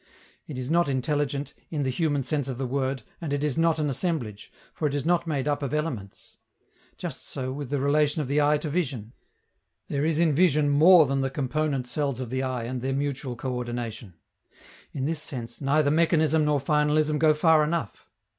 [0.47, 3.77] It is not intelligent, in the human sense of the word, and it is not
[3.77, 6.37] an assemblage, for it is not made up of elements.
[6.97, 9.13] Just so with the relation of the eye to vision.
[9.89, 13.35] There is in vision more than the component cells of the eye and their mutual
[13.37, 14.13] coördination:
[14.91, 18.09] in this sense, neither mechanism nor finalism go far enough.